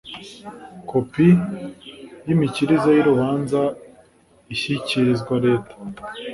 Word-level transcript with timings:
Kopi 0.89 1.27
y 2.25 2.29
imikirize 2.35 2.89
y 2.95 3.01
urubanza 3.03 3.61
ishyikirizwa 4.53 5.33
leta 5.45 5.73